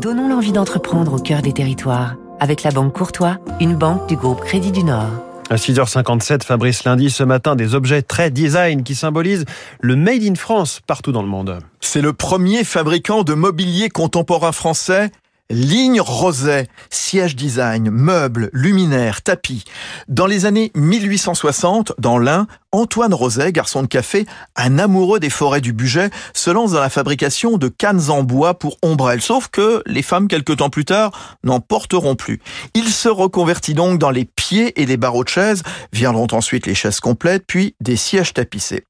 Donnons 0.00 0.28
l'envie 0.28 0.52
d'entreprendre 0.52 1.14
au 1.14 1.18
cœur 1.18 1.42
des 1.42 1.52
territoires. 1.52 2.14
Avec 2.38 2.62
la 2.62 2.70
Banque 2.70 2.92
Courtois, 2.92 3.38
une 3.58 3.74
banque 3.74 4.08
du 4.08 4.14
groupe 4.14 4.40
Crédit 4.42 4.70
du 4.70 4.84
Nord. 4.84 5.10
À 5.50 5.56
6h57, 5.56 6.44
Fabrice 6.44 6.84
Lundi, 6.84 7.10
ce 7.10 7.24
matin, 7.24 7.56
des 7.56 7.74
objets 7.74 8.02
très 8.02 8.30
design 8.30 8.84
qui 8.84 8.94
symbolisent 8.94 9.44
le 9.80 9.96
Made 9.96 10.22
in 10.22 10.36
France 10.36 10.78
partout 10.86 11.10
dans 11.10 11.22
le 11.22 11.26
monde. 11.26 11.58
C'est 11.80 12.00
le 12.00 12.12
premier 12.12 12.62
fabricant 12.62 13.24
de 13.24 13.34
mobilier 13.34 13.88
contemporain 13.88 14.52
français 14.52 15.10
Ligne 15.50 16.02
Roset, 16.02 16.68
siège 16.90 17.34
design, 17.34 17.88
meubles, 17.90 18.50
luminaires, 18.52 19.22
tapis. 19.22 19.64
Dans 20.06 20.26
les 20.26 20.44
années 20.44 20.70
1860, 20.74 21.94
dans 21.98 22.18
l'Ain, 22.18 22.46
Antoine 22.70 23.14
Roset, 23.14 23.50
garçon 23.50 23.80
de 23.80 23.86
café, 23.86 24.26
un 24.56 24.78
amoureux 24.78 25.20
des 25.20 25.30
forêts 25.30 25.62
du 25.62 25.72
budget, 25.72 26.10
se 26.34 26.50
lance 26.50 26.72
dans 26.72 26.80
la 26.80 26.90
fabrication 26.90 27.56
de 27.56 27.68
cannes 27.68 28.10
en 28.10 28.24
bois 28.24 28.58
pour 28.58 28.76
ombrelles. 28.82 29.22
Sauf 29.22 29.48
que 29.48 29.82
les 29.86 30.02
femmes, 30.02 30.28
quelque 30.28 30.52
temps 30.52 30.68
plus 30.68 30.84
tard, 30.84 31.38
n'en 31.44 31.60
porteront 31.60 32.14
plus. 32.14 32.42
Il 32.74 32.90
se 32.90 33.08
reconvertit 33.08 33.72
donc 33.72 33.98
dans 33.98 34.10
les 34.10 34.26
pieds 34.26 34.78
et 34.78 34.84
les 34.84 34.98
barreaux 34.98 35.24
de 35.24 35.30
chaises. 35.30 35.62
Viendront 35.94 36.28
ensuite 36.32 36.66
les 36.66 36.74
chaises 36.74 37.00
complètes, 37.00 37.44
puis 37.46 37.74
des 37.80 37.96
sièges 37.96 38.34
tapissés. 38.34 38.84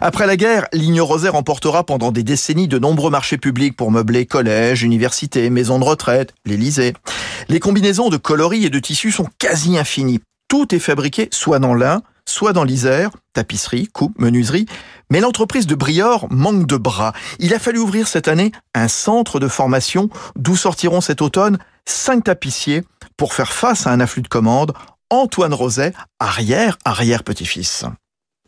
Après 0.00 0.26
la 0.26 0.36
guerre, 0.36 0.66
Ligne 0.72 1.00
Roset 1.00 1.28
remportera 1.28 1.84
pendant 1.84 2.12
des 2.12 2.22
décennies 2.22 2.68
de 2.68 2.78
nombreux 2.78 3.10
marchés 3.10 3.38
publics 3.38 3.76
pour 3.76 3.90
meubler 3.90 4.26
collèges, 4.26 4.82
universités, 4.82 5.50
maisons 5.50 5.78
de 5.78 5.84
retraite, 5.84 6.34
l'Élysée. 6.44 6.94
Les 7.48 7.60
combinaisons 7.60 8.08
de 8.08 8.16
coloris 8.16 8.64
et 8.64 8.70
de 8.70 8.78
tissus 8.78 9.12
sont 9.12 9.28
quasi 9.38 9.78
infinies. 9.78 10.20
Tout 10.48 10.74
est 10.74 10.80
fabriqué 10.80 11.28
soit 11.30 11.58
dans 11.58 11.74
l'Ain, 11.74 12.02
soit 12.26 12.52
dans 12.52 12.64
l'Isère, 12.64 13.10
tapisserie, 13.32 13.88
coupe, 13.88 14.18
menuiserie. 14.18 14.66
Mais 15.10 15.20
l'entreprise 15.20 15.66
de 15.66 15.74
Brior 15.74 16.26
manque 16.30 16.66
de 16.66 16.76
bras. 16.76 17.12
Il 17.38 17.54
a 17.54 17.58
fallu 17.58 17.78
ouvrir 17.78 18.08
cette 18.08 18.28
année 18.28 18.52
un 18.74 18.88
centre 18.88 19.40
de 19.40 19.48
formation 19.48 20.08
d'où 20.36 20.56
sortiront 20.56 21.00
cet 21.00 21.22
automne 21.22 21.58
cinq 21.84 22.24
tapissiers 22.24 22.84
pour 23.16 23.34
faire 23.34 23.52
face 23.52 23.86
à 23.86 23.90
un 23.90 24.00
afflux 24.00 24.22
de 24.22 24.28
commandes. 24.28 24.72
Antoine 25.10 25.52
Roset, 25.52 25.92
arrière, 26.20 26.78
arrière 26.84 27.22
petit-fils. 27.22 27.84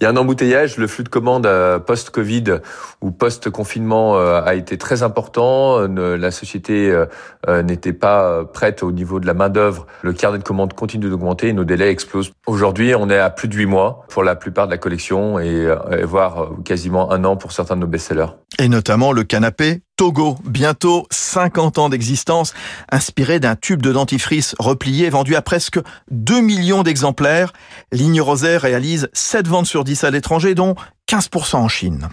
Il 0.01 0.03
y 0.03 0.07
a 0.09 0.11
un 0.11 0.17
embouteillage, 0.17 0.77
le 0.77 0.89
flux 0.89 1.05
de 1.05 1.09
commandes 1.09 1.47
euh, 1.47 1.79
post-Covid 1.79 2.59
ou 3.01 3.13
post-confinement 3.13 4.17
euh, 4.17 4.43
a 4.43 4.57
été 4.57 4.77
très 4.77 5.05
important. 5.05 5.87
La 5.87 6.33
société 6.33 6.91
euh, 6.91 7.63
n'était 7.63 7.93
pas 7.93 8.45
prête 8.45 8.83
au 8.83 8.91
niveau 8.91 9.21
de 9.21 9.27
la 9.27 9.35
main-d'œuvre. 9.35 9.87
Le 10.03 10.13
carnet 10.13 10.39
de 10.39 10.43
commandes 10.43 10.73
continue 10.73 11.09
d'augmenter 11.09 11.49
et 11.49 11.53
nos 11.53 11.63
délais 11.63 11.91
explosent. 11.91 12.33
Aujourd'hui, 12.49 12.93
on 12.97 13.09
est 13.09 13.19
à 13.19 13.31
plus 13.31 13.47
de 13.47 13.55
8 13.55 13.67
mois 13.67 14.05
pour 14.09 14.25
la 14.25 14.35
plupart 14.35 14.67
de 14.67 14.73
la 14.73 14.79
collection 14.79 15.39
et 15.39 15.69
voire 16.03 16.51
quasiment 16.65 17.13
un 17.13 17.23
an 17.25 17.37
pour 17.37 17.53
certains 17.53 17.77
de 17.77 17.83
nos 17.83 17.87
best-sellers. 17.87 18.33
Et 18.59 18.69
notamment 18.69 19.13
le 19.13 19.25
canapé 19.25 19.83
Togo, 19.97 20.37
bientôt 20.45 21.07
50 21.11 21.79
ans 21.79 21.89
d'existence, 21.89 22.55
inspiré 22.91 23.41
d'un 23.41 23.57
tube 23.57 23.83
de 23.83 23.93
dentifrice 23.93 24.55
replié 24.59 25.11
vendu 25.11 25.37
à 25.37 25.43
presque 25.43 25.81
2 26.11 26.41
millions 26.41 26.83
d'exemplaires. 26.83 27.53
Ligne 27.93 28.21
Rosaire 28.21 28.63
réalise 28.63 29.09
7 29.13 29.49
ventes 29.49 29.67
sur 29.67 29.85
10 29.85 30.05
à 30.05 30.11
l'étranger, 30.11 30.55
dont 30.55 30.75
15% 31.09 31.57
en 31.57 31.69
Chine. 31.69 32.09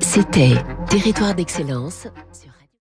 C'était 0.00 0.54
Territoire 0.88 1.34
d'excellence 1.34 2.06